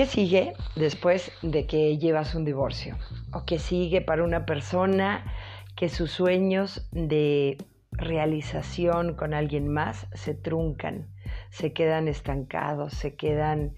¿Qué 0.00 0.06
sigue 0.06 0.54
después 0.76 1.30
de 1.42 1.66
que 1.66 1.98
llevas 1.98 2.34
un 2.34 2.46
divorcio? 2.46 2.96
¿O 3.34 3.44
qué 3.44 3.58
sigue 3.58 4.00
para 4.00 4.24
una 4.24 4.46
persona 4.46 5.30
que 5.76 5.90
sus 5.90 6.10
sueños 6.10 6.88
de 6.90 7.58
realización 7.92 9.12
con 9.14 9.34
alguien 9.34 9.68
más 9.68 10.06
se 10.14 10.32
truncan, 10.32 11.08
se 11.50 11.74
quedan 11.74 12.08
estancados, 12.08 12.94
se 12.94 13.14
quedan 13.14 13.74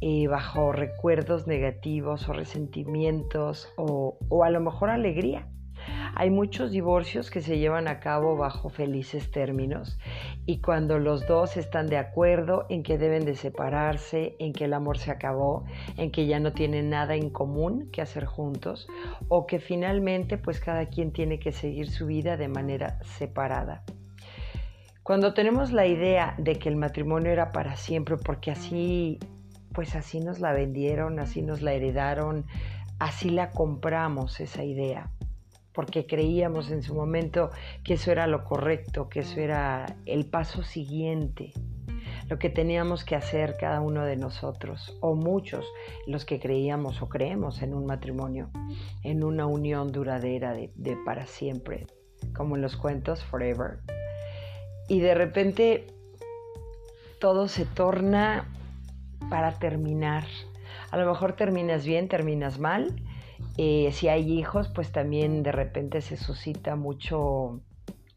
eh, 0.00 0.26
bajo 0.26 0.72
recuerdos 0.72 1.46
negativos 1.46 2.28
o 2.28 2.32
resentimientos 2.32 3.72
o, 3.76 4.18
o 4.28 4.42
a 4.42 4.50
lo 4.50 4.58
mejor 4.58 4.90
alegría? 4.90 5.46
Hay 6.14 6.28
muchos 6.28 6.70
divorcios 6.70 7.30
que 7.30 7.40
se 7.40 7.58
llevan 7.58 7.88
a 7.88 7.98
cabo 7.98 8.36
bajo 8.36 8.68
felices 8.68 9.30
términos 9.30 9.98
y 10.44 10.60
cuando 10.60 10.98
los 10.98 11.26
dos 11.26 11.56
están 11.56 11.86
de 11.86 11.96
acuerdo 11.96 12.66
en 12.68 12.82
que 12.82 12.98
deben 12.98 13.24
de 13.24 13.34
separarse, 13.34 14.36
en 14.38 14.52
que 14.52 14.66
el 14.66 14.74
amor 14.74 14.98
se 14.98 15.10
acabó, 15.10 15.64
en 15.96 16.10
que 16.10 16.26
ya 16.26 16.38
no 16.38 16.52
tienen 16.52 16.90
nada 16.90 17.14
en 17.14 17.30
común 17.30 17.88
que 17.90 18.02
hacer 18.02 18.26
juntos 18.26 18.88
o 19.28 19.46
que 19.46 19.58
finalmente 19.58 20.36
pues 20.36 20.60
cada 20.60 20.86
quien 20.86 21.12
tiene 21.12 21.38
que 21.38 21.50
seguir 21.50 21.90
su 21.90 22.06
vida 22.06 22.36
de 22.36 22.48
manera 22.48 22.98
separada. 23.02 23.82
Cuando 25.02 25.32
tenemos 25.32 25.72
la 25.72 25.86
idea 25.86 26.34
de 26.36 26.56
que 26.56 26.68
el 26.68 26.76
matrimonio 26.76 27.32
era 27.32 27.52
para 27.52 27.76
siempre 27.76 28.16
porque 28.18 28.50
así 28.50 29.18
pues 29.72 29.96
así 29.96 30.20
nos 30.20 30.40
la 30.40 30.52
vendieron, 30.52 31.18
así 31.18 31.40
nos 31.40 31.62
la 31.62 31.72
heredaron, 31.72 32.44
así 32.98 33.30
la 33.30 33.50
compramos 33.50 34.38
esa 34.40 34.62
idea 34.62 35.10
porque 35.72 36.06
creíamos 36.06 36.70
en 36.70 36.82
su 36.82 36.94
momento 36.94 37.50
que 37.84 37.94
eso 37.94 38.12
era 38.12 38.26
lo 38.26 38.44
correcto, 38.44 39.08
que 39.08 39.20
eso 39.20 39.40
era 39.40 39.96
el 40.06 40.26
paso 40.26 40.62
siguiente, 40.62 41.52
lo 42.28 42.38
que 42.38 42.50
teníamos 42.50 43.04
que 43.04 43.16
hacer 43.16 43.56
cada 43.58 43.80
uno 43.80 44.04
de 44.04 44.16
nosotros, 44.16 44.96
o 45.00 45.14
muchos, 45.14 45.66
los 46.06 46.24
que 46.24 46.40
creíamos 46.40 47.02
o 47.02 47.08
creemos 47.08 47.62
en 47.62 47.74
un 47.74 47.86
matrimonio, 47.86 48.50
en 49.02 49.24
una 49.24 49.46
unión 49.46 49.92
duradera 49.92 50.54
de, 50.54 50.96
para 51.04 51.26
siempre, 51.26 51.86
como 52.34 52.56
en 52.56 52.62
los 52.62 52.76
cuentos 52.76 53.24
Forever. 53.24 53.80
Y 54.88 55.00
de 55.00 55.14
repente 55.14 55.86
todo 57.18 57.48
se 57.48 57.64
torna 57.64 58.48
para 59.30 59.58
terminar. 59.58 60.24
A 60.90 60.96
lo 60.96 61.06
mejor 61.06 61.34
terminas 61.34 61.86
bien, 61.86 62.08
terminas 62.08 62.58
mal, 62.58 62.94
eh, 63.56 63.90
si 63.92 64.08
hay 64.08 64.30
hijos, 64.30 64.68
pues 64.74 64.92
también 64.92 65.42
de 65.42 65.52
repente 65.52 66.00
se 66.00 66.16
suscita 66.16 66.76
mucho 66.76 67.60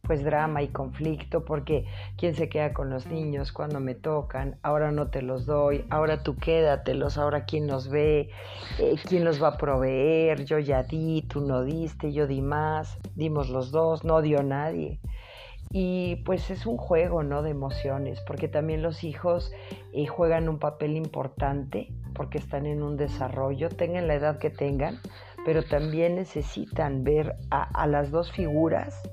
pues 0.05 0.23
drama 0.23 0.61
y 0.61 0.67
conflicto 0.67 1.43
porque 1.43 1.85
quién 2.17 2.35
se 2.35 2.47
queda 2.47 2.73
con 2.73 2.89
los 2.89 3.07
niños 3.07 3.51
cuando 3.51 3.79
me 3.79 3.95
tocan, 3.95 4.57
ahora 4.61 4.91
no 4.91 5.07
te 5.07 5.21
los 5.21 5.45
doy, 5.45 5.85
ahora 5.89 6.23
tú 6.23 6.35
quédatelos, 6.35 7.17
ahora 7.17 7.45
quién 7.45 7.67
los 7.67 7.89
ve, 7.89 8.29
eh, 8.79 8.95
quién 9.07 9.25
los 9.25 9.41
va 9.41 9.49
a 9.49 9.57
proveer, 9.57 10.45
yo 10.45 10.59
ya 10.59 10.83
di, 10.83 11.23
tú 11.23 11.41
no 11.41 11.63
diste, 11.63 12.13
yo 12.13 12.27
di 12.27 12.41
más, 12.41 12.97
dimos 13.15 13.49
los 13.49 13.71
dos, 13.71 14.03
no 14.03 14.21
dio 14.21 14.43
nadie. 14.43 14.99
Y 15.71 16.17
pues 16.25 16.49
es 16.51 16.65
un 16.65 16.77
juego, 16.77 17.23
¿no? 17.23 17.41
De 17.41 17.49
emociones, 17.49 18.21
porque 18.25 18.47
también 18.47 18.81
los 18.81 19.03
hijos 19.03 19.51
eh, 19.93 20.05
juegan 20.07 20.47
un 20.47 20.59
papel 20.59 20.95
importante 20.95 21.89
porque 22.15 22.37
están 22.37 22.65
en 22.65 22.81
un 22.81 22.97
desarrollo, 22.97 23.69
tengan 23.69 24.07
la 24.07 24.15
edad 24.15 24.39
que 24.39 24.49
tengan, 24.49 24.99
pero 25.45 25.63
también 25.63 26.15
necesitan 26.15 27.03
ver 27.03 27.35
a, 27.51 27.85
las 27.85 28.09
dos 28.09 28.31
figuras 28.31 29.03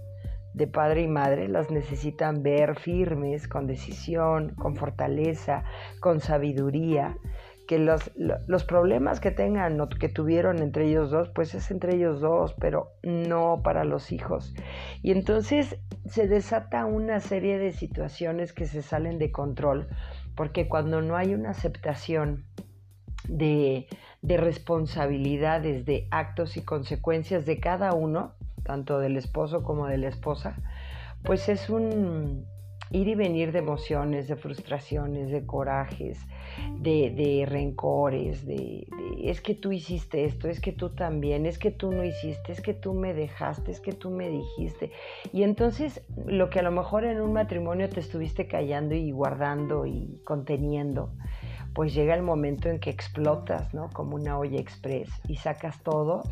de 0.55 0.67
padre 0.67 1.03
y 1.03 1.08
madre, 1.08 1.48
las 1.48 1.70
necesitan 1.70 2.42
ver 2.42 2.78
firmes, 2.78 3.48
con 3.48 3.67
decisión, 3.67 4.55
con 4.55 4.77
fortaleza, 4.77 5.64
con 6.00 6.20
sabiduría, 6.20 7.17
los, 7.78 8.11
los, 8.17 8.65
problemas 8.65 9.20
que 9.20 9.31
tengan 9.31 9.81
o 9.81 9.89
que 9.89 10.08
tuvieron 10.08 10.58
entre 10.58 10.86
ellos 10.86 11.11
dos, 11.11 11.29
pues 11.30 11.55
es 11.55 11.70
entre 11.70 11.97
ellos 11.97 12.20
dos, 12.20 12.55
pero 12.58 12.92
no 13.02 13.61
para 13.63 13.85
los 13.85 14.13
hijos. 14.13 14.55
Y 15.02 15.13
entonces 15.13 15.79
se 16.07 16.29
desata 16.29 16.86
una 16.86 17.20
serie 17.20 17.58
de 17.58 17.73
situaciones 17.73 18.52
que 18.52 18.67
se 18.67 18.83
salen 18.83 19.19
de 19.19 19.30
control, 19.30 19.89
porque 20.35 20.69
cuando 20.69 21.02
no 21.02 21.17
hay 21.17 21.35
una 21.35 21.51
aceptación 21.51 22.45
de, 23.29 23.86
de 24.23 24.36
responsabilidades, 24.36 25.85
de 25.85 26.08
actos 26.11 26.57
y 26.57 26.63
consecuencias 26.63 27.47
de 27.47 27.61
cada 27.61 27.92
uno, 27.92 28.35
tanto 28.64 28.98
del 28.98 29.17
esposo 29.17 29.63
como 29.63 29.86
de 29.86 29.98
la 29.98 30.08
esposa, 30.08 30.57
pues 31.23 31.48
es 31.48 31.70
un 31.70 32.47
ir 32.91 33.09
y 33.09 33.15
venir 33.15 33.53
de 33.53 33.61
emociones, 33.61 34.29
de 34.29 34.37
frustraciones, 34.37 35.31
de 35.31 35.47
corajes, 35.47 36.19
de, 36.81 37.45
rencores, 37.48 38.45
de, 38.45 38.55
de, 38.55 39.31
es 39.31 39.41
que 39.41 39.55
tú 39.55 39.73
hiciste 39.73 40.25
esto, 40.25 40.48
es 40.48 40.61
que 40.61 40.73
tú 40.73 40.91
también, 40.91 41.47
es 41.47 41.59
que 41.59 41.71
tú 41.71 41.91
no 41.91 42.05
hiciste, 42.05 42.53
es 42.53 42.61
que 42.61 42.75
tú 42.75 42.92
me 42.92 43.15
dejaste, 43.15 43.71
es 43.71 43.81
que 43.81 43.92
tú 43.92 44.11
me 44.11 44.29
dijiste. 44.29 44.91
Y 45.33 45.42
entonces 45.42 46.03
lo 46.27 46.51
que 46.51 46.59
a 46.59 46.63
lo 46.63 46.71
mejor 46.71 47.05
en 47.05 47.21
un 47.21 47.33
matrimonio 47.33 47.89
te 47.89 48.01
estuviste 48.01 48.47
callando 48.47 48.95
y 48.95 49.11
guardando 49.11 49.87
y 49.87 50.21
conteniendo, 50.25 51.13
pues 51.75 51.95
llega 51.95 52.15
el 52.15 52.23
momento 52.23 52.69
en 52.69 52.79
que 52.79 52.91
explotas, 52.91 53.73
¿no? 53.75 53.89
Como 53.91 54.17
una 54.17 54.39
olla 54.39 54.61
express 54.61 55.09
y 55.29 55.37
sacas 55.37 55.83
todo 55.83 56.23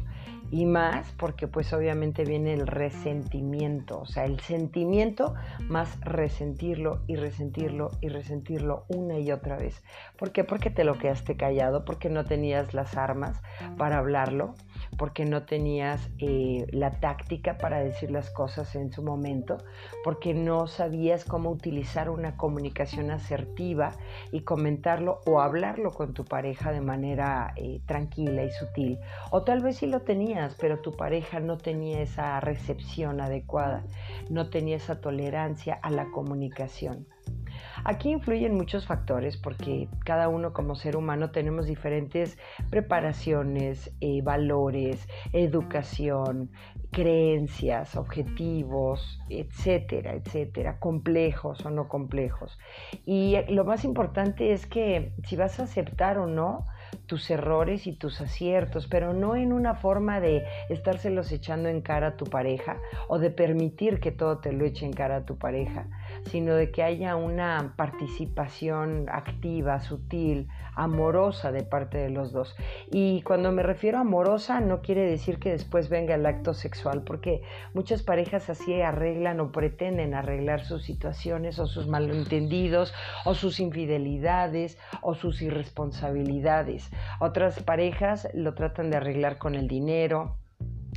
y 0.50 0.66
más 0.66 1.10
porque 1.12 1.46
pues 1.46 1.72
obviamente 1.72 2.24
viene 2.24 2.52
el 2.52 2.66
resentimiento, 2.66 4.00
o 4.00 4.06
sea, 4.06 4.24
el 4.24 4.40
sentimiento 4.40 5.34
más 5.68 6.00
resentirlo 6.00 7.02
y 7.06 7.16
resentirlo 7.16 7.90
y 8.00 8.08
resentirlo 8.08 8.84
una 8.88 9.18
y 9.18 9.30
otra 9.30 9.56
vez. 9.56 9.82
¿Por 10.18 10.32
qué? 10.32 10.44
Porque 10.44 10.70
te 10.70 10.84
lo 10.84 10.98
quedaste 10.98 11.36
callado, 11.36 11.84
porque 11.84 12.10
no 12.10 12.24
tenías 12.24 12.74
las 12.74 12.96
armas 12.96 13.40
para 13.76 13.98
hablarlo, 13.98 14.54
porque 15.00 15.24
no 15.24 15.44
tenías 15.44 16.10
eh, 16.18 16.66
la 16.72 16.90
táctica 17.00 17.56
para 17.56 17.78
decir 17.78 18.10
las 18.10 18.28
cosas 18.28 18.74
en 18.76 18.92
su 18.92 19.02
momento, 19.02 19.56
porque 20.04 20.34
no 20.34 20.66
sabías 20.66 21.24
cómo 21.24 21.50
utilizar 21.50 22.10
una 22.10 22.36
comunicación 22.36 23.10
asertiva 23.10 23.92
y 24.30 24.42
comentarlo 24.42 25.22
o 25.24 25.40
hablarlo 25.40 25.92
con 25.92 26.12
tu 26.12 26.26
pareja 26.26 26.70
de 26.70 26.82
manera 26.82 27.54
eh, 27.56 27.80
tranquila 27.86 28.44
y 28.44 28.50
sutil. 28.50 28.98
O 29.30 29.42
tal 29.42 29.62
vez 29.62 29.78
sí 29.78 29.86
lo 29.86 30.02
tenías, 30.02 30.54
pero 30.60 30.80
tu 30.80 30.92
pareja 30.92 31.40
no 31.40 31.56
tenía 31.56 32.02
esa 32.02 32.38
recepción 32.40 33.22
adecuada, 33.22 33.84
no 34.28 34.50
tenía 34.50 34.76
esa 34.76 35.00
tolerancia 35.00 35.80
a 35.80 35.90
la 35.90 36.10
comunicación. 36.10 37.06
Aquí 37.84 38.10
influyen 38.10 38.54
muchos 38.54 38.86
factores 38.86 39.36
porque 39.36 39.88
cada 40.04 40.28
uno 40.28 40.52
como 40.52 40.74
ser 40.74 40.96
humano 40.96 41.30
tenemos 41.30 41.66
diferentes 41.66 42.38
preparaciones, 42.70 43.92
eh, 44.00 44.22
valores, 44.22 45.08
educación, 45.32 46.50
creencias, 46.90 47.96
objetivos, 47.96 49.20
etcétera, 49.28 50.14
etcétera, 50.14 50.78
complejos 50.78 51.64
o 51.64 51.70
no 51.70 51.88
complejos. 51.88 52.58
Y 53.04 53.36
lo 53.48 53.64
más 53.64 53.84
importante 53.84 54.52
es 54.52 54.66
que 54.66 55.12
si 55.24 55.36
vas 55.36 55.60
a 55.60 55.64
aceptar 55.64 56.18
o 56.18 56.26
no, 56.26 56.66
tus 57.06 57.30
errores 57.30 57.86
y 57.86 57.92
tus 57.92 58.20
aciertos, 58.20 58.86
pero 58.88 59.12
no 59.12 59.36
en 59.36 59.52
una 59.52 59.74
forma 59.74 60.20
de 60.20 60.44
estárselos 60.68 61.30
echando 61.32 61.68
en 61.68 61.82
cara 61.82 62.08
a 62.08 62.16
tu 62.16 62.24
pareja 62.24 62.78
o 63.08 63.18
de 63.18 63.30
permitir 63.30 64.00
que 64.00 64.10
todo 64.10 64.38
te 64.38 64.52
lo 64.52 64.64
eche 64.64 64.86
en 64.86 64.92
cara 64.92 65.16
a 65.16 65.24
tu 65.24 65.38
pareja, 65.38 65.86
sino 66.30 66.54
de 66.54 66.70
que 66.70 66.82
haya 66.82 67.16
una 67.16 67.74
participación 67.76 69.06
activa, 69.10 69.80
sutil, 69.80 70.48
amorosa 70.74 71.52
de 71.52 71.62
parte 71.62 71.98
de 71.98 72.10
los 72.10 72.32
dos. 72.32 72.56
Y 72.90 73.22
cuando 73.22 73.52
me 73.52 73.62
refiero 73.62 73.98
a 73.98 74.02
amorosa 74.02 74.60
no 74.60 74.80
quiere 74.80 75.02
decir 75.02 75.38
que 75.38 75.50
después 75.50 75.88
venga 75.88 76.14
el 76.14 76.26
acto 76.26 76.54
sexual, 76.54 77.02
porque 77.02 77.42
muchas 77.74 78.02
parejas 78.02 78.50
así 78.50 78.80
arreglan 78.80 79.40
o 79.40 79.52
pretenden 79.52 80.14
arreglar 80.14 80.64
sus 80.64 80.84
situaciones 80.84 81.58
o 81.58 81.66
sus 81.66 81.86
malentendidos 81.86 82.92
o 83.24 83.34
sus 83.34 83.60
infidelidades 83.60 84.78
o 85.02 85.14
sus 85.14 85.42
irresponsabilidades. 85.42 86.90
Otras 87.20 87.62
parejas 87.62 88.28
lo 88.34 88.54
tratan 88.54 88.90
de 88.90 88.96
arreglar 88.96 89.38
con 89.38 89.54
el 89.54 89.68
dinero, 89.68 90.39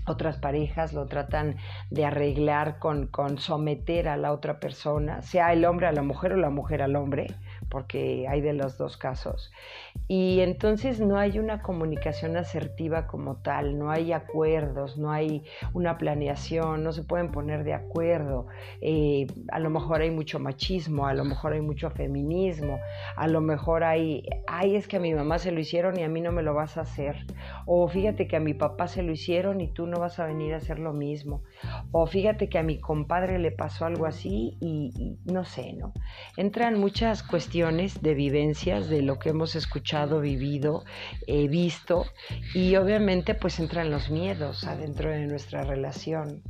otras 0.05 0.38
parejas 0.38 0.94
lo 0.94 1.05
tratan 1.05 1.57
de 1.89 2.05
arreglar 2.05 2.79
con, 2.79 3.07
con, 3.07 3.38
someter 3.38 4.07
a 4.07 4.17
la 4.17 4.31
otra 4.31 4.59
persona, 4.59 5.21
sea 5.21 5.53
el 5.53 5.65
hombre 5.65 5.88
a 5.88 5.91
la 5.91 6.01
mujer 6.01 6.33
o 6.33 6.38
la 6.38 6.50
mujer 6.50 6.81
al 6.81 6.95
hombre 6.95 7.27
porque 7.74 8.28
hay 8.30 8.40
de 8.40 8.54
los 8.54 8.78
dos 8.78 8.98
casos. 8.98 9.52
Y 10.08 10.42
entonces 10.42 11.00
no 11.00 11.18
hay 11.18 11.40
una 11.40 11.64
comunicación 11.64 12.38
asertiva 12.38 13.08
como 13.08 13.38
tal, 13.38 13.80
no 13.80 13.90
hay 13.90 14.14
acuerdos, 14.14 14.96
no 14.96 15.12
hay 15.12 15.44
una 15.74 15.98
planeación, 15.98 16.84
no 16.84 16.92
se 16.92 17.04
pueden 17.04 17.31
poner 17.31 17.64
de 17.64 17.74
acuerdo. 17.74 18.46
Eh, 18.80 19.25
a 19.52 19.60
lo 19.60 19.72
mejor 19.72 20.02
hay 20.02 20.12
mucho 20.12 20.38
machismo, 20.38 21.08
a 21.08 21.16
lo 21.16 21.25
mejor 21.25 21.54
hay 21.54 21.62
mucho 21.62 21.90
feminismo, 21.90 22.80
a 23.16 23.28
lo 23.28 23.42
mejor 23.42 23.84
hay, 23.84 24.24
ay, 24.46 24.75
es 24.75 24.88
que 24.88 24.98
a 24.98 25.00
mi 25.00 25.16
mamá 25.16 25.40
se 25.40 25.52
lo 25.52 25.60
hicieron 25.60 25.98
y 25.98 26.04
a 26.04 26.10
mí 26.10 26.22
no 26.22 26.31
me 26.31 26.44
lo 26.44 26.54
vas 26.54 26.78
a 26.78 26.81
hacer. 26.81 27.25
O 27.66 27.88
fíjate 27.88 28.28
que 28.28 28.36
a 28.36 28.40
mi 28.40 28.54
papá 28.54 28.88
se 28.88 29.02
lo 29.02 29.12
hicieron 29.12 29.62
y 29.62 29.68
tú 29.68 29.88
no 29.88 29.98
vas 29.98 30.20
a 30.20 30.28
venir 30.28 30.54
a 30.54 30.58
hacer 30.58 30.78
lo 30.78 30.94
mismo. 30.94 31.42
O 31.92 32.06
fíjate 32.06 32.50
que 32.50 32.60
a 32.60 32.64
mi 32.64 32.80
compadre 32.80 33.40
le 33.40 33.50
pasó 33.50 33.86
algo 33.86 34.06
así 34.06 34.58
y 34.62 35.18
no 35.25 35.44
sé, 35.44 35.74
¿no? 35.74 35.92
Entran 36.38 36.80
muchas 36.80 37.24
cuestiones 37.24 37.62
de 37.63 38.13
vivencias, 38.13 38.89
de 38.89 39.01
lo 39.01 39.19
que 39.19 39.30
hemos 39.30 39.56
escuchado, 39.56 40.19
vivido, 40.19 40.83
eh, 41.27 41.48
visto 41.48 42.06
y 42.54 42.75
obviamente 42.75 43.36
pues 43.36 43.57
entran 43.57 43.89
los 43.89 44.10
miedos 44.10 44.65
adentro 44.65 45.10
de 45.10 45.27
nuestra 45.27 45.63
relación. 45.63 46.44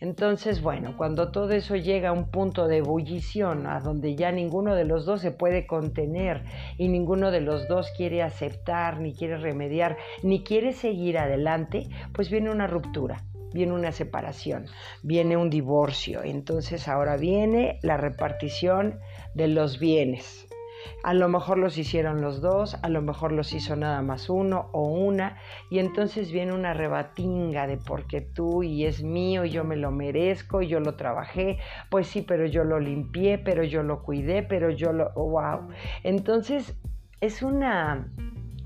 Entonces, 0.00 0.60
bueno, 0.60 0.94
cuando 0.98 1.32
todo 1.32 1.52
eso 1.52 1.74
llega 1.74 2.10
a 2.10 2.12
un 2.12 2.30
punto 2.30 2.68
de 2.68 2.78
ebullición, 2.78 3.66
a 3.66 3.80
donde 3.80 4.14
ya 4.14 4.30
ninguno 4.30 4.74
de 4.74 4.84
los 4.84 5.06
dos 5.06 5.22
se 5.22 5.30
puede 5.30 5.66
contener 5.66 6.44
y 6.76 6.88
ninguno 6.88 7.30
de 7.30 7.40
los 7.40 7.66
dos 7.66 7.90
quiere 7.96 8.22
aceptar, 8.22 9.00
ni 9.00 9.14
quiere 9.14 9.38
remediar, 9.38 9.96
ni 10.22 10.44
quiere 10.44 10.74
seguir 10.74 11.16
adelante, 11.16 11.88
pues 12.12 12.28
viene 12.28 12.50
una 12.50 12.66
ruptura 12.66 13.24
viene 13.52 13.72
una 13.72 13.92
separación, 13.92 14.66
viene 15.02 15.36
un 15.36 15.50
divorcio. 15.50 16.22
Entonces 16.22 16.88
ahora 16.88 17.16
viene 17.16 17.78
la 17.82 17.96
repartición 17.96 18.98
de 19.34 19.48
los 19.48 19.78
bienes. 19.78 20.48
A 21.04 21.14
lo 21.14 21.28
mejor 21.28 21.58
los 21.58 21.78
hicieron 21.78 22.20
los 22.20 22.40
dos, 22.40 22.76
a 22.82 22.88
lo 22.88 23.02
mejor 23.02 23.32
los 23.32 23.52
hizo 23.52 23.76
nada 23.76 24.02
más 24.02 24.28
uno 24.28 24.68
o 24.72 24.88
una, 24.88 25.38
y 25.70 25.78
entonces 25.78 26.32
viene 26.32 26.52
una 26.52 26.74
rebatinga 26.74 27.66
de 27.66 27.76
porque 27.76 28.20
tú 28.20 28.62
y 28.62 28.84
es 28.84 29.02
mío 29.02 29.44
y 29.44 29.50
yo 29.50 29.64
me 29.64 29.76
lo 29.76 29.90
merezco 29.90 30.62
y 30.62 30.68
yo 30.68 30.80
lo 30.80 30.96
trabajé, 30.96 31.58
pues 31.90 32.06
sí, 32.06 32.22
pero 32.22 32.46
yo 32.46 32.64
lo 32.64 32.80
limpié, 32.80 33.38
pero 33.38 33.64
yo 33.64 33.82
lo 33.82 34.02
cuidé, 34.02 34.42
pero 34.42 34.70
yo 34.70 34.92
lo... 34.92 35.12
¡Wow! 35.14 35.68
Entonces 36.02 36.76
es 37.20 37.42
una 37.42 38.08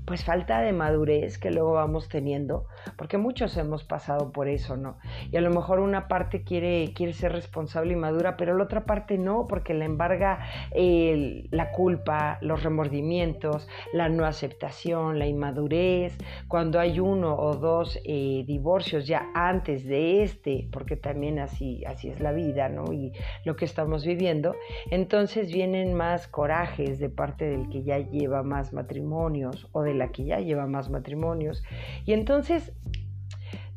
pues 0.07 0.23
falta 0.23 0.61
de 0.61 0.71
madurez 0.71 1.37
que 1.37 1.51
luego 1.51 1.73
vamos 1.73 2.07
teniendo, 2.07 2.65
porque 2.95 3.17
muchos 3.17 3.57
hemos 3.57 3.83
pasado 3.83 4.31
por 4.31 4.47
eso, 4.47 4.77
¿no? 4.77 4.97
Y 5.31 5.35
a 5.35 5.41
lo 5.41 5.49
mejor 5.49 5.81
una 5.81 6.07
parte 6.07 6.43
quiere, 6.43 6.93
quiere 6.95 7.11
ser 7.11 7.33
responsable 7.33 7.91
y 7.91 7.97
madura, 7.97 8.37
pero 8.37 8.55
la 8.55 8.63
otra 8.63 8.85
parte 8.85 9.17
no, 9.17 9.47
porque 9.47 9.73
le 9.73 9.83
embarga 9.83 10.39
la 10.73 11.71
culpa, 11.71 12.37
los 12.39 12.63
remordimientos, 12.63 13.67
la 13.91 14.07
no 14.07 14.25
aceptación, 14.25 15.19
la 15.19 15.27
inmadurez. 15.27 16.17
Cuando 16.47 16.79
hay 16.79 17.01
uno 17.01 17.35
o 17.35 17.55
dos 17.55 17.99
eh, 18.05 18.45
divorcios 18.47 19.07
ya 19.07 19.29
antes 19.33 19.85
de 19.85 20.23
este, 20.23 20.69
porque 20.71 20.95
también 20.95 21.37
así, 21.37 21.83
así 21.83 22.07
es 22.07 22.21
la 22.21 22.31
vida, 22.31 22.69
¿no? 22.69 22.93
Y 22.93 23.11
lo 23.43 23.57
que 23.57 23.65
estamos 23.65 24.05
viviendo, 24.05 24.55
entonces 24.89 25.51
vienen 25.51 25.93
más 25.93 26.29
corajes 26.29 26.97
de 26.97 27.09
parte 27.09 27.43
del 27.43 27.67
que 27.67 27.83
ya 27.83 27.97
lleva 27.97 28.41
más 28.41 28.71
matrimonios 28.71 29.67
o 29.73 29.81
del 29.81 29.96
la 29.97 30.09
que 30.11 30.25
ya 30.25 30.39
lleva 30.39 30.67
más 30.67 30.89
matrimonios. 30.89 31.63
Y 32.05 32.13
entonces 32.13 32.71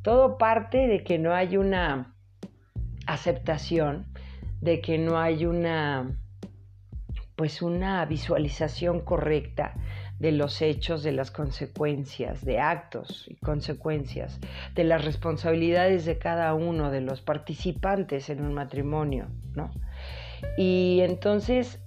todo 0.03 0.39
parte 0.39 0.87
de 0.87 1.03
que 1.03 1.19
no 1.19 1.35
hay 1.35 1.57
una 1.57 2.15
aceptación, 3.07 4.07
de 4.61 4.81
que 4.81 4.99
no 4.99 5.19
hay 5.19 5.47
una 5.47 6.17
pues 7.41 7.63
una 7.63 8.05
visualización 8.05 9.01
correcta 9.01 9.73
de 10.19 10.31
los 10.31 10.61
hechos, 10.61 11.03
de 11.03 11.13
las 11.13 11.31
consecuencias, 11.31 12.45
de 12.45 12.61
actos 12.61 13.25
y 13.29 13.37
consecuencias, 13.37 14.39
de 14.75 14.85
las 14.85 15.03
responsabilidades 15.07 16.05
de 16.05 16.19
cada 16.19 16.53
uno 16.53 16.91
de 16.91 17.01
los 17.01 17.23
participantes 17.23 18.29
en 18.29 18.45
un 18.45 18.53
matrimonio, 18.53 19.29
¿no? 19.55 19.71
Y 20.59 20.99
entonces, 21.01 21.81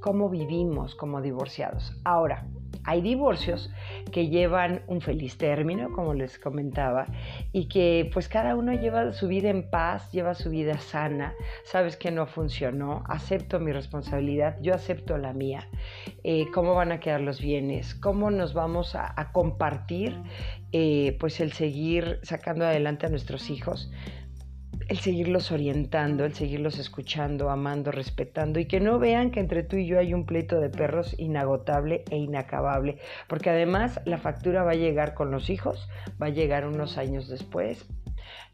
¿cómo 0.00 0.30
vivimos 0.30 0.94
como 0.94 1.20
divorciados? 1.20 2.00
Ahora, 2.04 2.46
hay 2.84 3.00
divorcios 3.00 3.70
que 4.12 4.28
llevan 4.28 4.82
un 4.86 5.00
feliz 5.00 5.38
término, 5.38 5.90
como 5.92 6.14
les 6.14 6.38
comentaba, 6.38 7.06
y 7.52 7.66
que 7.68 8.10
pues 8.12 8.28
cada 8.28 8.56
uno 8.56 8.72
lleva 8.72 9.12
su 9.12 9.28
vida 9.28 9.48
en 9.48 9.68
paz, 9.70 10.10
lleva 10.12 10.34
su 10.34 10.50
vida 10.50 10.78
sana, 10.78 11.34
sabes 11.64 11.96
que 11.96 12.10
no 12.10 12.26
funcionó, 12.26 13.02
acepto 13.08 13.58
mi 13.60 13.72
responsabilidad, 13.72 14.56
yo 14.60 14.74
acepto 14.74 15.16
la 15.18 15.32
mía, 15.32 15.68
eh, 16.22 16.46
cómo 16.52 16.74
van 16.74 16.92
a 16.92 17.00
quedar 17.00 17.20
los 17.20 17.40
bienes, 17.40 17.94
cómo 17.94 18.30
nos 18.30 18.54
vamos 18.54 18.94
a, 18.94 19.14
compartir 19.32 20.16
eh, 20.72 21.16
pues 21.18 21.40
el 21.40 21.52
seguir 21.52 22.20
sacando 22.22 22.66
adelante 22.66 23.06
a 23.06 23.08
nuestros 23.08 23.50
hijos 23.50 23.90
el 24.88 24.98
seguirlos 24.98 25.50
orientando, 25.50 26.24
el 26.24 26.34
seguirlos 26.34 26.78
escuchando, 26.78 27.50
amando, 27.50 27.90
respetando 27.90 28.58
y 28.58 28.66
que 28.66 28.80
no 28.80 28.98
vean 28.98 29.30
que 29.30 29.40
entre 29.40 29.62
tú 29.62 29.76
y 29.76 29.86
yo 29.86 29.98
hay 29.98 30.14
un 30.14 30.26
pleito 30.26 30.60
de 30.60 30.68
perros 30.68 31.14
inagotable 31.18 32.04
e 32.10 32.18
inacabable, 32.18 32.98
porque 33.28 33.50
además 33.50 34.00
la 34.04 34.18
factura 34.18 34.62
va 34.62 34.72
a 34.72 34.76
llegar 34.76 35.14
con 35.14 35.30
los 35.30 35.50
hijos, 35.50 35.88
va 36.20 36.26
a 36.26 36.30
llegar 36.30 36.66
unos 36.66 36.98
años 36.98 37.28
después. 37.28 37.86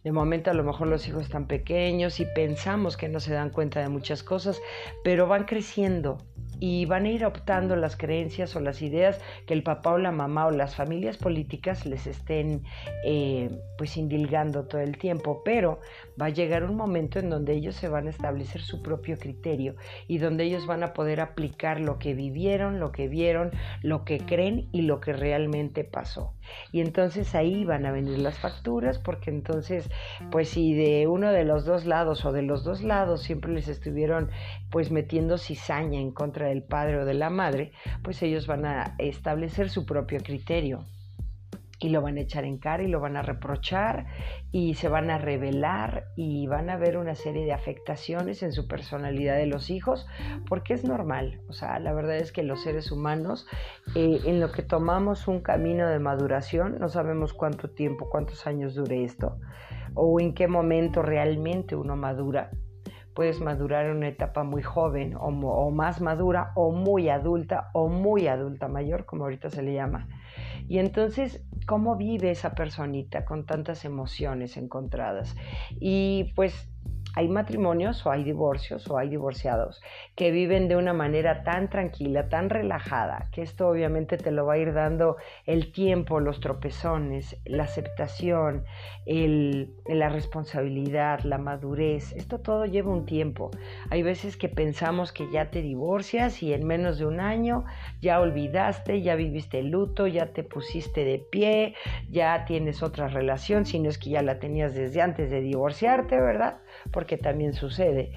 De 0.05 0.13
momento 0.13 0.51
a 0.51 0.55
lo 0.55 0.65
mejor 0.65 0.89
los 0.89 1.07
hijos 1.07 1.25
están 1.25 1.47
pequeños 1.47 2.21
y 2.21 2.27
pensamos 2.27 2.97
que 2.97 3.09
no 3.09 3.21
se 3.21 3.35
dan 3.35 3.51
cuenta 3.51 3.81
de 3.81 3.89
muchas 3.89 4.23
cosas, 4.23 4.61
pero 5.05 5.27
van 5.27 5.45
creciendo 5.45 6.19
y 6.61 6.85
van 6.85 7.07
a 7.07 7.11
ir 7.11 7.25
optando 7.25 7.75
las 7.75 7.97
creencias 7.97 8.55
o 8.55 8.61
las 8.61 8.83
ideas 8.83 9.21
que 9.47 9.55
el 9.55 9.63
papá 9.63 9.93
o 9.95 9.99
la 9.99 10.13
mamá 10.13 10.47
o 10.47 10.51
las 10.51 10.77
familias 10.77 11.17
políticas 11.17 11.87
les 11.87 12.07
estén 12.07 12.63
eh, 13.05 13.51
pues 13.79 13.97
indilgando 13.97 14.67
todo 14.67 14.83
el 14.83 14.99
tiempo, 14.99 15.43
pero 15.45 15.81
va 16.21 16.27
a 16.27 16.31
llegar 16.31 16.65
un 16.65 16.77
momento 16.77 17.19
en 17.19 17.31
donde 17.31 17.55
ellos 17.55 17.75
se 17.75 17.89
van 17.89 18.07
a 18.07 18.11
establecer 18.11 18.61
su 18.61 18.83
propio 18.83 19.19
criterio 19.19 19.75
y 20.07 20.19
donde 20.19 20.45
ellos 20.45 20.67
van 20.67 20.83
a 20.83 20.93
poder 20.93 21.21
aplicar 21.21 21.81
lo 21.81 21.99
que 21.99 22.15
vivieron, 22.15 22.79
lo 22.79 22.93
que 22.93 23.09
vieron, 23.09 23.51
lo 23.83 24.05
que 24.05 24.19
creen 24.19 24.69
y 24.73 24.83
lo 24.83 25.01
que 25.01 25.15
realmente 25.15 25.85
pasó. 25.85 26.35
Y 26.73 26.81
entonces 26.81 27.35
ahí 27.35 27.65
van 27.65 27.87
a 27.87 27.93
venir 27.93 28.19
las 28.19 28.39
facturas 28.39 28.99
porque 28.99 29.31
entonces 29.31 29.89
pues 30.31 30.51
si 30.51 30.75
de 30.75 31.07
uno 31.07 31.33
de 31.33 31.45
los 31.45 31.65
dos 31.65 31.87
lados 31.87 32.25
o 32.25 32.33
de 32.33 32.43
los 32.43 32.65
dos 32.65 32.83
lados 32.83 33.23
siempre 33.23 33.53
les 33.53 33.69
estuvieron 33.69 34.31
pues 34.71 34.91
metiendo 34.91 35.39
cizaña 35.39 36.01
en 36.01 36.11
contra 36.11 36.50
del 36.51 36.63
padre 36.63 36.99
o 36.99 37.05
de 37.05 37.15
la 37.15 37.31
madre, 37.31 37.73
pues 38.03 38.23
ellos 38.23 38.47
van 38.47 38.67
a 38.67 38.95
establecer 38.99 39.71
su 39.71 39.87
propio 39.87 40.21
criterio 40.21 40.85
y 41.81 41.89
lo 41.89 42.03
van 42.03 42.19
a 42.19 42.21
echar 42.21 42.45
en 42.45 42.59
cara 42.59 42.83
y 42.83 42.89
lo 42.89 43.01
van 43.01 43.17
a 43.17 43.23
reprochar 43.23 44.07
y 44.53 44.75
se 44.75 44.89
van 44.89 45.11
a 45.11 45.19
revelar 45.19 46.09
y 46.15 46.47
van 46.47 46.69
a 46.69 46.77
ver 46.77 46.99
una 46.99 47.15
serie 47.15 47.45
de 47.45 47.53
afectaciones 47.53 48.43
en 48.43 48.53
su 48.53 48.69
personalidad 48.69 49.37
de 49.37 49.47
los 49.47 49.71
hijos, 49.71 50.07
porque 50.47 50.75
es 50.75 50.85
normal. 50.85 51.41
O 51.49 51.55
sea, 51.55 51.79
la 51.79 51.95
verdad 51.95 52.17
es 52.17 52.33
que 52.33 52.43
los 52.43 52.63
seres 52.63 52.93
humanos, 52.93 53.47
eh, 53.95 54.21
en 54.27 54.41
lo 54.41 54.53
que 54.53 54.63
tomamos 54.63 55.27
un 55.27 55.41
camino 55.41 55.89
de 55.89 55.99
maduración, 55.99 56.79
no 56.79 56.91
sabemos 56.91 57.33
cuánto 57.33 57.71
tiempo, 57.71 58.11
cuántos 58.11 58.47
años 58.47 58.75
dure 58.75 59.03
esto, 59.03 59.39
o 59.95 60.21
en 60.21 60.35
qué 60.35 60.49
momento 60.49 61.01
realmente 61.01 61.77
uno 61.77 61.97
madura 61.97 62.51
puedes 63.15 63.41
madurar 63.41 63.87
en 63.87 63.97
una 63.97 64.09
etapa 64.09 64.45
muy 64.45 64.63
joven 64.63 65.15
o, 65.19 65.71
más 65.71 66.01
madura 66.01 66.53
o 66.55 66.73
muy 66.73 67.09
adulta 67.09 67.71
o 67.73 67.89
muy 67.89 68.27
adulta 68.27 68.69
mayor, 68.69 69.05
como 69.05 69.25
ahorita 69.25 69.51
se 69.51 69.63
le 69.63 69.75
llama. 69.75 70.09
Y 70.69 70.79
entonces 70.79 71.45
cómo 71.67 71.97
vive 71.97 72.31
esa 72.31 72.55
personita 72.55 73.25
con 73.25 73.47
tantas 73.47 73.85
emociones 73.85 74.57
encontradas. 74.57 75.37
Y 75.79 76.33
pues 76.35 76.69
hay 77.15 77.29
matrimonios 77.29 78.05
o 78.07 78.11
hay 78.11 78.25
divorcios 78.25 78.89
o 78.89 78.99
hay 78.99 79.09
divorciados 79.09 79.81
que 80.17 80.31
viven 80.31 80.69
de 80.69 80.77
una 80.77 80.93
manera 80.93 81.43
tan 81.43 81.69
tranquila, 81.69 82.29
tan 82.29 82.51
relajada, 82.51 83.29
que 83.33 83.43
esto 83.43 83.69
obviamente 83.69 84.17
te 84.17 84.31
lo 84.31 84.47
va 84.47 84.55
a 84.55 84.59
ir 84.59 84.73
dando 84.73 85.17
el 85.47 85.73
tiempo, 85.73 86.21
los 86.21 86.41
tropezones, 86.41 87.37
la 87.45 87.65
aceptación, 87.65 88.65
la 89.07 90.09
responsabilidad, 90.09 91.21
la 91.21 91.39
madurez. 91.39 92.13
Esto 92.13 92.41
todo 92.41 92.67
lleva 92.67 92.93
un 92.93 93.07
tiempo. 93.07 93.51
Hay 93.91 94.03
veces 94.03 94.37
que 94.37 94.49
pensamos 94.49 95.13
que 95.13 95.31
ya 95.31 95.51
te 95.51 95.63
divorcias 95.63 96.43
y 96.43 96.53
en 96.53 96.67
menos 96.67 96.99
de 96.99 97.07
un 97.07 97.21
año 97.21 97.65
ya 98.01 98.21
olvidaste, 98.21 99.03
ya 99.03 99.15
viviste 99.15 99.59
el 99.59 99.71
luto, 99.71 100.07
ya 100.07 100.33
te 100.33 100.43
pusiste 100.43 101.05
de 101.05 101.19
pie, 101.19 101.75
ya 102.09 102.45
tienes 102.45 102.83
otra 102.83 103.09
relación, 103.09 103.67
si 103.67 103.79
no 103.79 103.89
es 103.89 103.99
que 103.99 104.11
ya 104.11 104.23
la 104.23 104.39
tenías 104.39 104.75
desde 104.75 105.03
antes 105.03 105.31
de 105.31 105.41
divorciarte, 105.41 106.21
¿verdad? 106.21 106.59
Porque 106.93 107.17
también 107.17 107.55
sucede. 107.55 108.13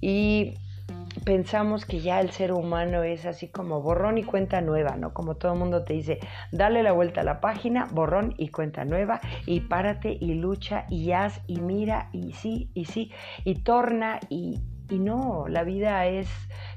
Y 0.00 0.54
pensamos 1.24 1.84
que 1.84 2.00
ya 2.00 2.20
el 2.20 2.30
ser 2.30 2.52
humano 2.52 3.02
es 3.02 3.26
así 3.26 3.48
como 3.48 3.80
borrón 3.80 4.18
y 4.18 4.24
cuenta 4.24 4.60
nueva, 4.60 4.96
¿no? 4.96 5.14
Como 5.14 5.36
todo 5.36 5.52
el 5.52 5.58
mundo 5.58 5.84
te 5.84 5.94
dice, 5.94 6.18
dale 6.52 6.82
la 6.82 6.92
vuelta 6.92 7.22
a 7.22 7.24
la 7.24 7.40
página, 7.40 7.86
borrón 7.90 8.34
y 8.36 8.48
cuenta 8.48 8.84
nueva, 8.84 9.20
y 9.46 9.60
párate 9.60 10.16
y 10.20 10.34
lucha 10.34 10.86
y 10.90 11.12
haz 11.12 11.40
y 11.46 11.60
mira 11.60 12.10
y 12.12 12.32
sí 12.32 12.70
y 12.74 12.84
sí 12.84 13.12
y 13.44 13.54
torna 13.62 14.20
y, 14.28 14.60
y 14.90 14.98
no, 14.98 15.46
la 15.48 15.64
vida 15.64 16.06
es, 16.06 16.28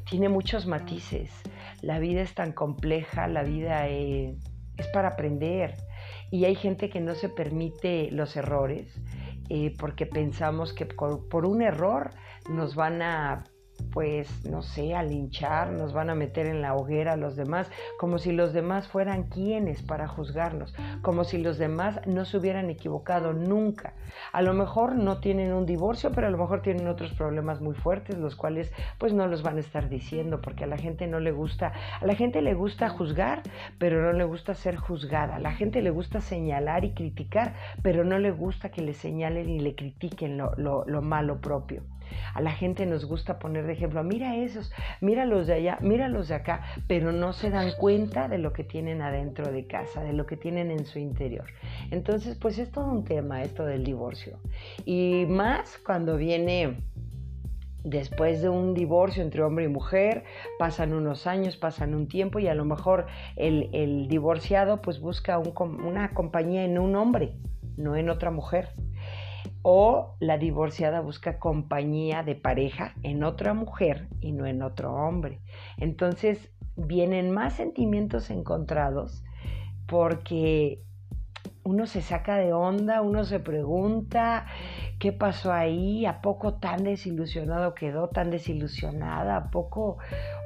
tiene 0.10 0.30
muchos 0.30 0.66
matices, 0.66 1.32
la 1.82 2.00
vida 2.00 2.22
es 2.22 2.34
tan 2.34 2.54
compleja, 2.54 3.28
la 3.28 3.44
vida 3.44 3.88
es, 3.88 4.36
es 4.78 4.88
para 4.88 5.10
aprender 5.10 5.76
y 6.32 6.46
hay 6.46 6.56
gente 6.56 6.90
que 6.90 7.02
no 7.02 7.16
se 7.16 7.30
permite 7.30 8.10
los 8.12 8.36
errores 8.36 9.00
eh, 9.50 9.76
porque 9.78 10.06
pensamos 10.06 10.74
que 10.74 10.86
por, 10.86 11.46
un 11.46 11.62
error 11.62 12.12
nos 12.50 12.76
van 12.76 13.02
a 13.02 13.44
pues, 13.82 14.46
no 14.46 14.62
sé, 14.62 14.96
a 14.96 15.04
linchar, 15.04 15.72
nos 15.72 15.94
van 15.94 16.10
a 16.10 16.16
meter 16.16 16.46
en 16.46 16.62
la 16.62 16.76
hoguera 16.76 17.14
a 17.14 17.18
los 17.18 17.36
demás, 17.36 17.70
como 17.98 18.18
si 18.18 18.32
los 18.32 18.54
demás 18.54 18.88
fueran 18.88 19.24
quienes 19.24 19.82
para 19.82 20.08
juzgarnos, 20.08 20.74
como 21.02 21.24
si 21.24 21.38
los 21.38 21.58
demás 21.58 22.00
no 22.06 22.26
se 22.26 22.38
hubieran 22.38 22.70
equivocado 22.70 23.34
nunca. 23.34 23.94
A 24.32 24.42
lo 24.42 24.54
mejor 24.54 24.96
no 24.96 25.20
tienen 25.20 25.54
un 25.54 25.66
divorcio, 25.66 26.12
pero 26.12 26.28
a 26.28 26.30
lo 26.32 26.38
mejor 26.38 26.62
tienen 26.62 26.88
otros 26.88 27.14
problemas 27.14 27.62
muy 27.62 27.76
fuertes, 27.76 28.18
los 28.18 28.36
cuales 28.36 28.72
pues 28.98 29.14
no 29.14 29.28
los 29.28 29.44
van 29.44 29.58
a 29.58 29.62
estar 29.62 29.90
diciendo, 29.90 30.42
porque 30.42 30.64
a 30.64 30.68
la 30.68 30.78
gente 30.78 31.08
no 31.08 31.20
le 31.20 31.32
gusta, 31.32 31.74
a 32.00 32.06
la 32.06 32.16
gente 32.16 32.42
le 32.42 32.54
gusta 32.54 32.90
juzgar, 32.90 33.42
pero 33.78 34.02
no 34.02 34.14
le 34.14 34.24
gusta 34.24 34.54
ser 34.54 34.76
juzgada, 34.76 35.38
a 35.38 35.40
la 35.40 35.54
gente 35.54 35.82
le 35.82 35.90
gusta 35.90 36.22
señalar 36.22 36.86
y 36.86 36.94
criticar, 36.94 37.56
pero 37.82 38.04
no 38.04 38.20
le 38.20 38.32
gusta 38.32 38.70
que 38.70 38.82
le 38.82 38.94
señalen 38.94 39.50
y 39.50 39.60
le 39.60 39.76
critiquen 39.76 40.38
lo, 40.38 40.54
lo 40.56 41.02
malo 41.02 41.40
propio. 41.42 41.84
A 42.34 42.42
la 42.42 42.52
gente 42.52 42.86
nos 42.86 43.06
gusta 43.06 43.40
poner 43.40 43.66
de 43.70 43.76
ejemplo, 43.76 44.04
mira 44.04 44.36
esos, 44.36 44.72
mira 45.00 45.26
los 45.26 45.48
de 45.48 45.54
allá, 45.54 45.78
mira 45.82 46.08
los 46.08 46.28
de 46.28 46.36
acá, 46.36 46.64
pero 46.88 47.12
no 47.12 47.34
se 47.34 47.50
dan 47.50 47.72
cuenta 47.78 48.28
de 48.28 48.38
lo 48.38 48.52
que 48.52 48.64
tienen 48.64 49.02
adentro 49.02 49.52
de 49.52 49.68
casa, 49.68 50.04
de 50.04 50.14
lo 50.14 50.26
que 50.26 50.38
tienen 50.38 50.72
en 50.72 50.86
su 50.86 51.00
interior. 51.00 51.46
Entonces, 51.92 52.38
pues 52.38 52.58
es 52.58 52.72
todo 52.72 52.86
un 52.92 53.06
tema 53.06 53.44
esto 53.44 53.66
del 53.66 53.84
divorcio. 53.84 54.40
Y 54.86 55.26
más 55.28 55.78
cuando 55.78 56.18
viene 56.18 56.78
después 57.84 58.42
de 58.42 58.50
un 58.50 58.74
divorcio 58.74 59.24
entre 59.24 59.44
hombre 59.44 59.66
y 59.66 59.70
mujer, 59.70 60.24
pasan 60.58 60.94
unos 60.94 61.28
años, 61.28 61.56
pasan 61.56 61.94
un 61.94 62.08
tiempo 62.08 62.40
y 62.40 62.48
a 62.48 62.56
lo 62.56 62.66
mejor 62.66 63.06
el, 63.36 64.08
divorciado 64.08 64.82
pues 64.82 65.00
busca 65.00 65.38
una 65.40 66.14
compañía 66.14 66.66
en 66.66 66.78
un 66.78 66.96
hombre, 66.96 67.36
no 67.78 67.96
en 67.96 68.10
otra 68.10 68.32
mujer 68.32 68.70
o 69.62 70.16
la 70.20 70.38
divorciada 70.38 71.02
busca 71.02 71.40
compañía 71.40 72.24
de 72.24 72.36
pareja 72.36 72.96
en 73.04 73.24
otra 73.24 73.54
mujer 73.54 74.08
y 74.22 74.32
no 74.32 74.46
en 74.46 74.62
otro 74.62 74.94
hombre. 74.94 75.40
Entonces 75.78 76.52
vienen 76.76 77.32
más 77.32 77.54
sentimientos 77.54 78.30
encontrados 78.30 79.24
porque 79.88 80.82
uno 81.70 81.86
se 81.86 82.02
saca 82.02 82.38
de 82.38 82.52
onda, 82.52 83.04
uno 83.04 83.24
se 83.24 83.40
pregunta 83.40 84.48
qué 84.98 85.12
pasó 85.12 85.54
ahí, 85.54 86.08
a 86.08 86.20
poco 86.20 86.56
tan 86.56 86.84
desilusionado 86.84 87.76
quedó, 87.76 88.10
tan 88.10 88.32
desilusionada, 88.32 89.38
a 89.38 89.52
poco, 89.52 90.00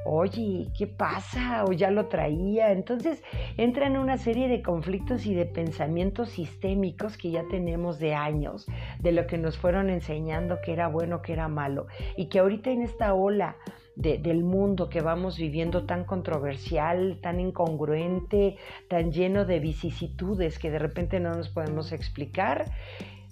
oye, 0.04 0.68
¿qué 0.76 0.86
pasa? 0.86 1.64
O 1.64 1.72
ya 1.72 1.90
lo 1.90 2.08
traía. 2.08 2.72
Entonces 2.72 3.22
entra 3.56 3.86
en 3.86 3.96
una 3.96 4.18
serie 4.18 4.48
de 4.48 4.60
conflictos 4.60 5.24
y 5.24 5.34
de 5.34 5.46
pensamientos 5.46 6.28
sistémicos 6.28 7.16
que 7.16 7.30
ya 7.30 7.44
tenemos 7.50 7.98
de 7.98 8.14
años, 8.14 8.66
de 9.00 9.12
lo 9.12 9.26
que 9.26 9.38
nos 9.38 9.56
fueron 9.56 9.88
enseñando 9.88 10.60
que 10.62 10.74
era 10.74 10.88
bueno, 10.88 11.22
que 11.22 11.32
era 11.32 11.48
malo, 11.48 11.86
y 12.18 12.26
que 12.26 12.38
ahorita 12.38 12.70
en 12.70 12.82
esta 12.82 13.14
ola 13.14 13.56
del 13.96 14.42
mundo 14.42 14.88
que 14.88 15.00
vamos 15.00 15.38
viviendo 15.38 15.86
tan 15.86 16.04
controversial, 16.04 17.18
tan 17.22 17.38
incongruente, 17.40 18.56
tan 18.88 19.12
lleno 19.12 19.44
de 19.44 19.60
vicisitudes 19.60 20.58
que 20.58 20.70
de 20.70 20.78
repente 20.78 21.20
no 21.20 21.34
nos 21.34 21.48
podemos 21.48 21.92
explicar, 21.92 22.72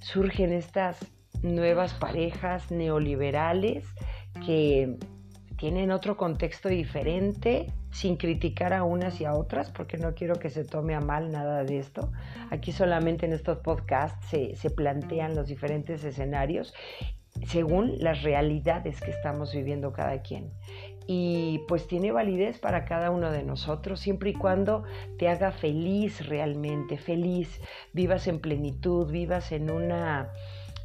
surgen 0.00 0.52
estas 0.52 0.98
nuevas 1.42 1.94
parejas 1.94 2.70
neoliberales 2.70 3.84
que 4.46 4.98
tienen 5.56 5.92
otro 5.92 6.16
contexto 6.16 6.68
diferente, 6.68 7.72
sin 7.90 8.16
criticar 8.16 8.72
a 8.72 8.82
unas 8.82 9.20
y 9.20 9.24
a 9.24 9.34
otras, 9.34 9.70
porque 9.70 9.96
no 9.96 10.14
quiero 10.14 10.34
que 10.36 10.50
se 10.50 10.64
tome 10.64 10.94
a 10.94 11.00
mal 11.00 11.30
nada 11.30 11.62
de 11.62 11.78
esto. 11.78 12.10
Aquí 12.50 12.72
solamente 12.72 13.26
en 13.26 13.32
estos 13.32 13.58
podcasts 13.58 14.26
se, 14.28 14.56
se 14.56 14.70
plantean 14.70 15.36
los 15.36 15.46
diferentes 15.46 16.02
escenarios 16.02 16.74
según 17.46 17.98
las 17.98 18.22
realidades 18.22 19.00
que 19.00 19.10
estamos 19.10 19.52
viviendo 19.54 19.92
cada 19.92 20.22
quien. 20.22 20.52
Y 21.06 21.60
pues 21.66 21.88
tiene 21.88 22.12
validez 22.12 22.58
para 22.58 22.84
cada 22.84 23.10
uno 23.10 23.32
de 23.32 23.42
nosotros, 23.42 24.00
siempre 24.00 24.30
y 24.30 24.34
cuando 24.34 24.84
te 25.18 25.28
haga 25.28 25.50
feliz 25.50 26.26
realmente, 26.26 26.96
feliz, 26.96 27.60
vivas 27.92 28.28
en 28.28 28.40
plenitud, 28.40 29.10
vivas 29.10 29.50
en 29.50 29.70
una 29.70 30.30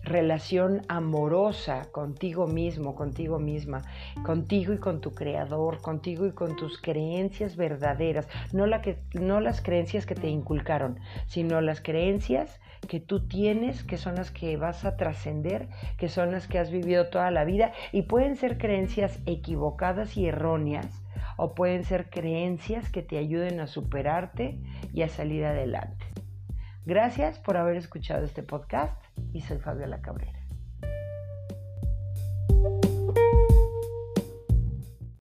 relación 0.07 0.81
amorosa 0.87 1.91
contigo 1.91 2.47
mismo, 2.47 2.95
contigo 2.95 3.39
misma, 3.39 3.83
contigo 4.23 4.73
y 4.73 4.77
con 4.77 5.01
tu 5.01 5.11
creador, 5.11 5.81
contigo 5.81 6.25
y 6.25 6.31
con 6.31 6.55
tus 6.55 6.81
creencias 6.81 7.55
verdaderas, 7.55 8.27
no, 8.53 8.65
la 8.65 8.81
que, 8.81 8.97
no 9.13 9.39
las 9.39 9.61
creencias 9.61 10.05
que 10.05 10.15
te 10.15 10.29
inculcaron, 10.29 10.99
sino 11.27 11.61
las 11.61 11.81
creencias 11.81 12.59
que 12.87 12.99
tú 12.99 13.27
tienes, 13.27 13.83
que 13.83 13.97
son 13.97 14.15
las 14.15 14.31
que 14.31 14.57
vas 14.57 14.85
a 14.85 14.97
trascender, 14.97 15.69
que 15.97 16.09
son 16.09 16.31
las 16.31 16.47
que 16.47 16.59
has 16.59 16.71
vivido 16.71 17.07
toda 17.07 17.31
la 17.31 17.45
vida 17.45 17.73
y 17.91 18.03
pueden 18.03 18.35
ser 18.35 18.57
creencias 18.57 19.19
equivocadas 19.25 20.17
y 20.17 20.27
erróneas 20.27 21.03
o 21.37 21.53
pueden 21.53 21.83
ser 21.83 22.09
creencias 22.09 22.89
que 22.89 23.03
te 23.03 23.17
ayuden 23.17 23.59
a 23.59 23.67
superarte 23.67 24.59
y 24.93 25.03
a 25.03 25.09
salir 25.09 25.45
adelante. 25.45 26.05
Gracias 26.85 27.37
por 27.37 27.57
haber 27.57 27.75
escuchado 27.75 28.23
este 28.23 28.43
podcast 28.43 29.03
y 29.33 29.41
soy 29.41 29.59
Fabiola 29.59 30.01
Cabrera. 30.01 30.36